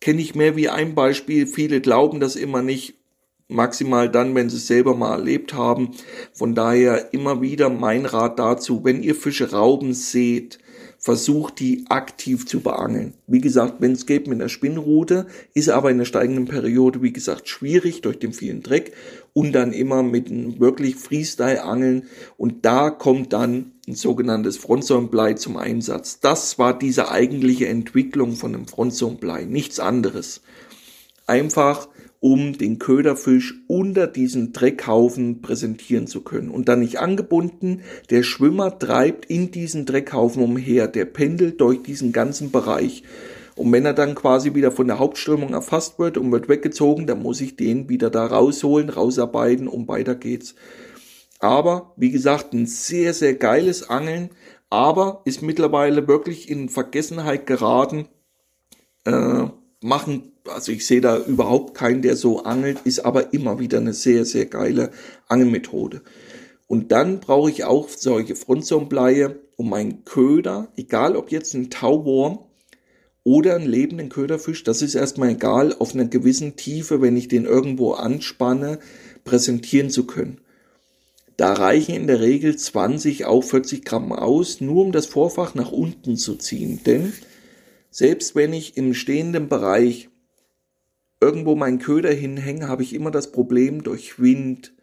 [0.00, 1.46] Kenne ich mehr wie ein Beispiel.
[1.46, 2.98] Viele glauben das immer nicht.
[3.46, 5.92] Maximal dann, wenn sie es selber mal erlebt haben.
[6.32, 10.58] Von daher immer wieder mein Rat dazu, wenn ihr Fische rauben seht,
[11.04, 13.12] versucht die aktiv zu beangeln.
[13.26, 17.12] Wie gesagt, wenn es geht mit einer Spinnrute, ist aber in der steigenden Periode, wie
[17.12, 18.94] gesagt, schwierig durch den vielen Dreck
[19.34, 22.04] und dann immer mit einem wirklich Freestyle-Angeln
[22.38, 26.20] und da kommt dann ein sogenanntes Frontzone-Blei zum Einsatz.
[26.20, 30.40] Das war diese eigentliche Entwicklung von einem Frontzone-Blei, nichts anderes.
[31.26, 31.86] Einfach
[32.24, 36.48] um den Köderfisch unter diesen Dreckhaufen präsentieren zu können.
[36.48, 42.12] Und dann nicht angebunden, der Schwimmer treibt in diesen Dreckhaufen umher, der pendelt durch diesen
[42.12, 43.02] ganzen Bereich.
[43.56, 47.22] Und wenn er dann quasi wieder von der Hauptströmung erfasst wird und wird weggezogen, dann
[47.22, 50.54] muss ich den wieder da rausholen, rausarbeiten und weiter geht's.
[51.40, 54.30] Aber, wie gesagt, ein sehr, sehr geiles Angeln,
[54.70, 58.08] aber ist mittlerweile wirklich in Vergessenheit geraten.
[59.04, 59.48] Äh,
[59.84, 63.92] machen, also ich sehe da überhaupt keinen, der so angelt, ist aber immer wieder eine
[63.92, 64.90] sehr, sehr geile
[65.28, 66.00] Angelmethode.
[66.66, 72.38] Und dann brauche ich auch solche Frontzonbleie, um meinen Köder, egal ob jetzt ein Tauwurm
[73.24, 77.44] oder einen lebenden Köderfisch, das ist erstmal egal, auf einer gewissen Tiefe, wenn ich den
[77.44, 78.78] irgendwo anspanne,
[79.24, 80.40] präsentieren zu können.
[81.36, 85.72] Da reichen in der Regel 20 auf 40 Gramm aus, nur um das Vorfach nach
[85.72, 86.80] unten zu ziehen.
[86.86, 87.12] Denn
[87.94, 90.08] selbst wenn ich im stehenden Bereich
[91.20, 94.74] irgendwo meinen Köder hinhänge, habe ich immer das Problem durch Wind,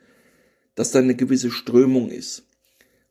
[0.76, 2.44] dass da eine gewisse Strömung ist.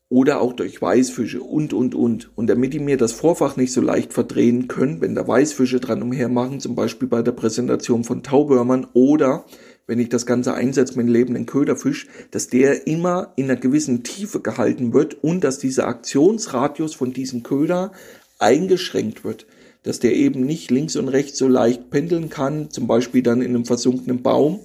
[0.09, 2.31] Oder auch durch Weißfische und, und, und.
[2.35, 6.03] Und damit die mir das Vorfach nicht so leicht verdrehen können, wenn da Weißfische dran
[6.03, 9.45] umhermachen, zum Beispiel bei der Präsentation von Taubörmern oder
[9.87, 14.41] wenn ich das Ganze einsetze mit lebenden Köderfisch, dass der immer in einer gewissen Tiefe
[14.41, 17.93] gehalten wird und dass dieser Aktionsradius von diesem Köder
[18.39, 19.47] eingeschränkt wird.
[19.83, 23.55] Dass der eben nicht links und rechts so leicht pendeln kann, zum Beispiel dann in
[23.55, 24.61] einem versunkenen Baum.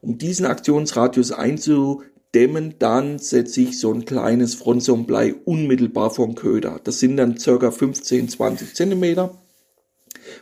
[0.00, 6.80] Um diesen Aktionsradius einzudämmen, dann setze ich so ein kleines Frontsonblei unmittelbar vom Köder.
[6.84, 9.38] Das sind dann circa 15, 20 Zentimeter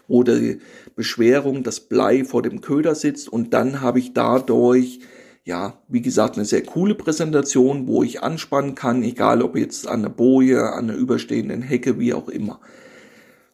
[0.08, 0.58] wo die
[0.96, 5.00] Beschwerung, das Blei vor dem Köder sitzt und dann habe ich dadurch
[5.44, 10.02] ja, wie gesagt, eine sehr coole Präsentation, wo ich anspannen kann, egal ob jetzt an
[10.02, 12.60] der Boje, an der überstehenden Hecke, wie auch immer.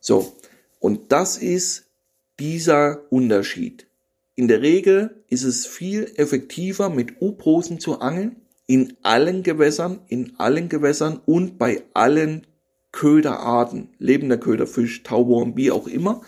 [0.01, 0.35] So,
[0.81, 1.91] und das ist
[2.39, 3.87] dieser Unterschied.
[4.35, 8.37] In der Regel ist es viel effektiver, mit U-Posen zu angeln,
[8.67, 12.47] in allen Gewässern, in allen Gewässern und bei allen
[12.93, 16.23] Köderarten, lebender Köderfisch, Tauwurm, wie auch immer.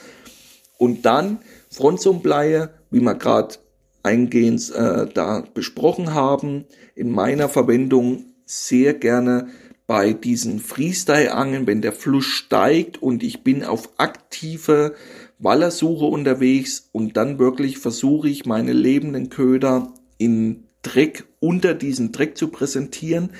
[0.79, 1.39] Und dann
[1.71, 3.57] Frontsonbleie, wie wir gerade
[4.03, 9.49] eingehend äh, da besprochen haben, in meiner Verwendung sehr gerne
[9.89, 14.95] bei diesen Freestyle-Angeln, wenn der Fluss steigt und ich bin auf aktive
[15.39, 22.37] Wallersuche unterwegs und dann wirklich versuche ich meine lebenden Köder in Dreck unter diesen Dreck
[22.37, 23.31] zu präsentieren,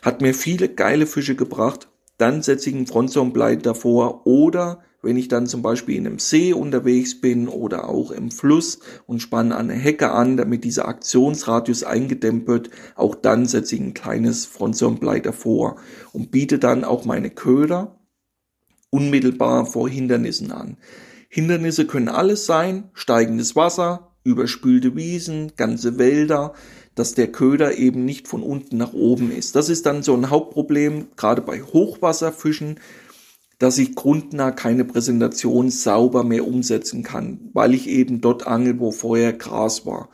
[0.00, 1.88] hat mir viele geile Fische gebracht.
[2.16, 6.52] Dann setze ich ein Frontsonblei davor oder wenn ich dann zum Beispiel in einem See
[6.52, 12.46] unterwegs bin oder auch im Fluss und spanne eine Hecke an, damit dieser Aktionsradius eingedämmt
[12.46, 15.76] wird, auch dann setze ich ein kleines Frontsonblei davor
[16.12, 17.98] und biete dann auch meine Köder
[18.90, 20.76] unmittelbar vor Hindernissen an.
[21.28, 26.54] Hindernisse können alles sein, steigendes Wasser, überspülte Wiesen, ganze Wälder,
[26.94, 29.56] dass der Köder eben nicht von unten nach oben ist.
[29.56, 32.80] Das ist dann so ein Hauptproblem, gerade bei Hochwasserfischen,
[33.60, 38.90] dass ich grundnah keine Präsentation sauber mehr umsetzen kann, weil ich eben dort angel, wo
[38.90, 40.08] vorher Gras war.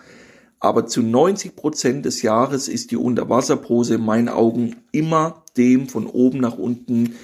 [0.59, 6.07] Aber zu 90 Prozent des Jahres ist die Unterwasserpose in meinen Augen immer dem von
[6.07, 7.15] oben nach unten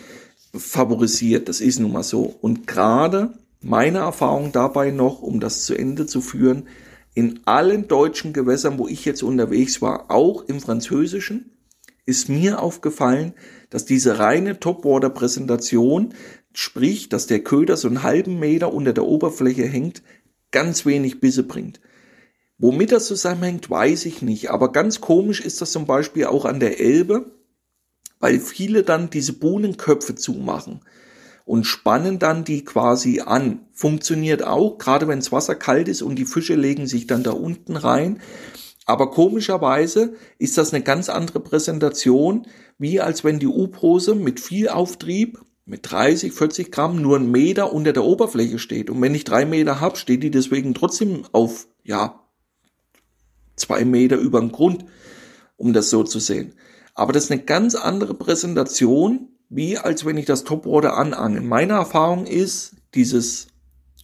[0.54, 1.48] favorisiert.
[1.48, 2.36] Das ist nun mal so.
[2.40, 6.68] Und gerade meine Erfahrung dabei noch, um das zu Ende zu führen,
[7.14, 11.50] in allen deutschen Gewässern, wo ich jetzt unterwegs war, auch im französischen,
[12.04, 13.34] ist mir aufgefallen,
[13.70, 16.14] dass diese reine Topwater-Präsentation,
[16.52, 20.02] sprich, dass der Köder so einen halben Meter unter der Oberfläche hängt,
[20.50, 21.80] ganz wenig Bisse bringt.
[22.58, 24.50] Womit das zusammenhängt, weiß ich nicht.
[24.50, 27.32] Aber ganz komisch ist das zum Beispiel auch an der Elbe,
[28.20, 30.80] weil viele dann diese Bohnenköpfe zumachen
[31.44, 33.66] und spannen dann die quasi an.
[33.72, 37.32] Funktioniert auch, gerade wenn das Wasser kalt ist und die Fische legen sich dann da
[37.32, 38.20] unten rein.
[38.84, 42.46] Aber komischerweise ist das eine ganz andere Präsentation,
[42.78, 47.72] wie als wenn die U-Pose mit viel Auftrieb, mit 30, 40 Gramm nur einen Meter
[47.72, 48.90] unter der Oberfläche steht.
[48.90, 52.20] Und wenn ich drei Meter hab, steht die deswegen trotzdem auf, ja,
[53.54, 54.84] zwei Meter über dem Grund,
[55.56, 56.54] um das so zu sehen.
[56.94, 61.46] Aber das ist eine ganz andere Präsentation, wie als wenn ich das Topwater anangeln.
[61.46, 63.46] Meine Erfahrung ist, dieses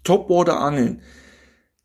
[0.04, 1.02] Topwater Angeln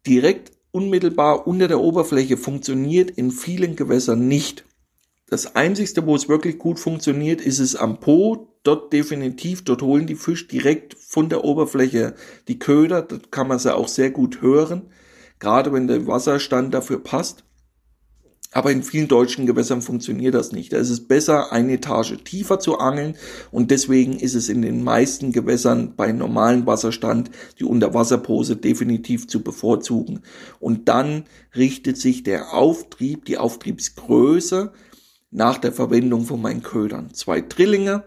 [0.06, 4.66] direkt unmittelbar unter der Oberfläche funktioniert in vielen Gewässern nicht.
[5.30, 8.50] Das einzigste, wo es wirklich gut funktioniert, ist es am Po.
[8.64, 12.16] Dort definitiv, dort holen die Fische direkt von der Oberfläche
[12.48, 13.04] die Köder.
[13.04, 14.90] Dort kann man sie auch sehr gut hören.
[15.40, 17.44] Gerade wenn der Wasserstand dafür passt.
[18.54, 20.74] Aber in vielen deutschen Gewässern funktioniert das nicht.
[20.74, 23.16] Da ist es besser, eine Etage tiefer zu angeln
[23.52, 29.42] und deswegen ist es in den meisten Gewässern bei normalem Wasserstand die Unterwasserpose definitiv zu
[29.42, 30.22] bevorzugen.
[30.60, 31.26] Und dann
[31.56, 34.72] richtet sich der Auftrieb, die Auftriebsgröße
[35.32, 37.14] nach der Verwendung von meinen Ködern.
[37.14, 38.04] Zwei Drillinge,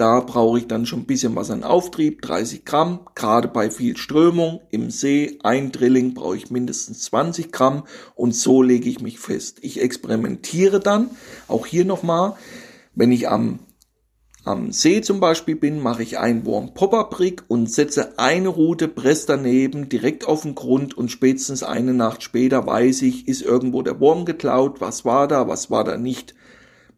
[0.00, 3.98] da brauche ich dann schon ein bisschen was an Auftrieb, 30 Gramm, gerade bei viel
[3.98, 4.62] Strömung.
[4.70, 7.84] Im See, ein Drilling brauche ich mindestens 20 Gramm
[8.14, 9.58] und so lege ich mich fest.
[9.60, 11.10] Ich experimentiere dann,
[11.48, 12.34] auch hier nochmal,
[12.94, 13.58] wenn ich am
[14.42, 19.26] am See zum Beispiel bin, mache ich einen Wurm Popperbrick und setze eine Route Press
[19.26, 24.00] daneben direkt auf den Grund und spätestens eine Nacht später weiß ich, ist irgendwo der
[24.00, 26.34] Wurm geklaut, was war da, was war da nicht.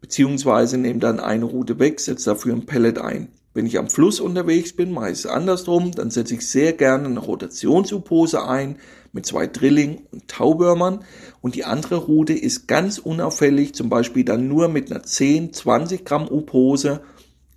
[0.03, 3.29] Beziehungsweise nehme dann eine Route weg, setze dafür ein Pellet ein.
[3.53, 7.05] Wenn ich am Fluss unterwegs bin, mache ich es andersrum, dann setze ich sehr gerne
[7.07, 8.79] eine Rotationsupose ein
[9.13, 11.05] mit zwei Drilling und Tauwürmern
[11.39, 16.03] und die andere Route ist ganz unauffällig, zum Beispiel dann nur mit einer 10, 20
[16.03, 16.99] Gramm Upose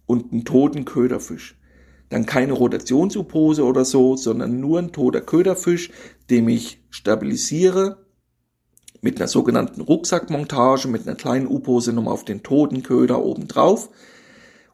[0.07, 1.59] und einen toten Köderfisch.
[2.11, 5.91] Dann keine Rotationsupose oder so, sondern nur ein toter Köderfisch,
[6.31, 8.06] den ich stabilisiere
[9.07, 13.89] mit einer sogenannten Rucksackmontage, mit einer kleinen U-Pose nochmal auf den toten Köder oben drauf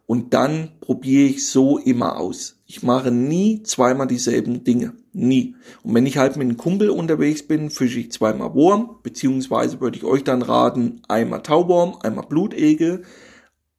[0.06, 2.56] und dann probiere ich so immer aus.
[2.64, 4.94] Ich mache nie zweimal dieselben Dinge.
[5.12, 5.54] Nie.
[5.82, 9.98] Und wenn ich halt mit einem Kumpel unterwegs bin, fische ich zweimal Wurm, beziehungsweise würde
[9.98, 13.02] ich euch dann raten, einmal Tauwurm, einmal Blutegel,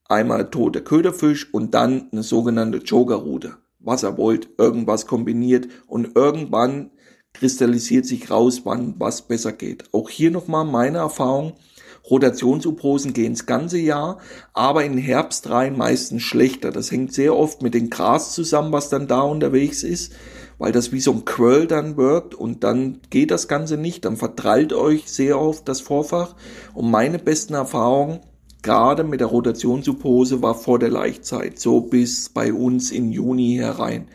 [0.08, 3.56] einmal toter Köderfisch und dann eine sogenannte Jokerroute.
[3.80, 6.92] Was ihr wollt, irgendwas kombiniert und irgendwann
[7.34, 9.86] kristallisiert sich raus, wann was besser geht.
[9.92, 11.54] Auch hier nochmal meine Erfahrung.
[12.10, 14.20] Rotationsuposen gehen das ganze Jahr,
[14.54, 16.72] aber in Herbst rein meistens schlechter.
[16.72, 20.14] Das hängt sehr oft mit dem Gras zusammen, was dann da unterwegs ist,
[20.58, 24.18] weil das wie so ein Quirl dann wirkt und dann geht das Ganze nicht, dann
[24.18, 26.36] verdrallt euch sehr oft das Vorfach.
[26.74, 28.20] Und meine besten Erfahrungen,
[28.62, 34.10] gerade mit der Rotationsuppose, war vor der Laichzeit, so bis bei uns in Juni herein.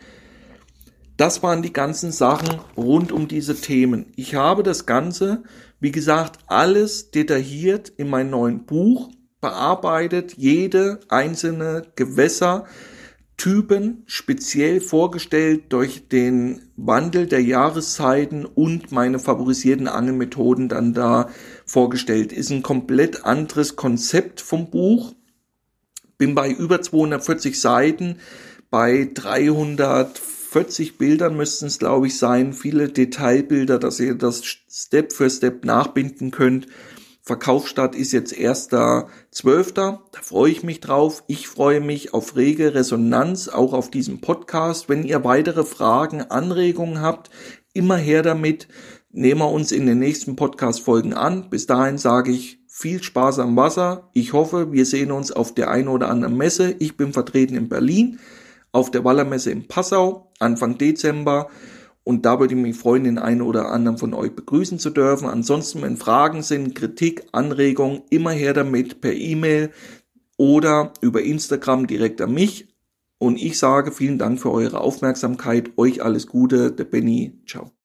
[1.19, 4.05] Das waren die ganzen Sachen rund um diese Themen.
[4.15, 5.43] Ich habe das Ganze,
[5.81, 9.11] wie gesagt, alles detailliert in meinem neuen Buch
[9.41, 20.69] bearbeitet, jede einzelne Gewässertypen speziell vorgestellt durch den Wandel der Jahreszeiten und meine favorisierten Angelmethoden
[20.69, 21.27] dann da
[21.65, 22.31] vorgestellt.
[22.31, 25.15] Ist ein komplett anderes Konzept vom Buch.
[26.17, 28.19] Bin bei über 240 Seiten,
[28.69, 32.53] bei 300 40 Bildern müssten es, glaube ich, sein.
[32.53, 36.65] Viele Detailbilder, dass ihr das Step für Step nachbinden könnt.
[37.21, 39.73] Verkaufsstart ist jetzt 1.12.
[39.73, 41.23] Da freue ich mich drauf.
[41.27, 44.89] Ich freue mich auf rege Resonanz, auch auf diesem Podcast.
[44.89, 47.29] Wenn ihr weitere Fragen, Anregungen habt,
[47.73, 48.67] immer her damit.
[49.11, 51.51] Nehmen wir uns in den nächsten Podcast-Folgen an.
[51.51, 54.09] Bis dahin sage ich viel Spaß am Wasser.
[54.13, 56.73] Ich hoffe, wir sehen uns auf der einen oder anderen Messe.
[56.79, 58.17] Ich bin vertreten in Berlin
[58.71, 61.49] auf der Wallermesse in Passau Anfang Dezember.
[62.03, 65.27] Und da würde ich mich freuen, den einen oder anderen von euch begrüßen zu dürfen.
[65.27, 69.71] Ansonsten, wenn Fragen sind, Kritik, Anregungen, immer her damit per E-Mail
[70.37, 72.69] oder über Instagram direkt an mich.
[73.19, 75.77] Und ich sage vielen Dank für eure Aufmerksamkeit.
[75.77, 77.37] Euch alles Gute, der Benny.
[77.45, 77.78] Ciao.